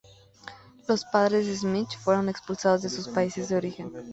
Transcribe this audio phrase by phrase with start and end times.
[0.87, 3.93] Los padres de Schmidt fueron expulsados de sus países de origen.